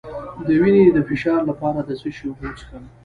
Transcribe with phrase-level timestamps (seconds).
[0.45, 2.83] د وینې د فشار لپاره د څه شي اوبه وڅښم؟